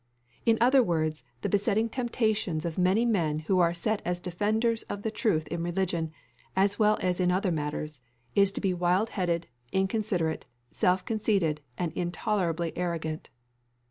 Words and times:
In 0.47 0.57
other 0.59 0.81
words, 0.81 1.23
the 1.41 1.47
besetting 1.47 1.87
temptations 1.87 2.65
of 2.65 2.79
many 2.79 3.05
men 3.05 3.37
who 3.37 3.59
are 3.59 3.71
set 3.71 4.01
as 4.03 4.19
defenders 4.19 4.81
of 4.89 5.03
the 5.03 5.11
truth 5.11 5.47
in 5.49 5.61
religion, 5.61 6.11
as 6.55 6.79
well 6.79 6.97
as 7.03 7.19
in 7.19 7.31
other 7.31 7.51
matters, 7.51 8.01
is 8.33 8.51
to 8.53 8.61
be 8.61 8.73
wild 8.73 9.11
headed, 9.11 9.45
inconsiderate, 9.71 10.47
self 10.71 11.05
conceited, 11.05 11.61
and 11.77 11.93
intolerably 11.93 12.75
arrogant. 12.75 13.29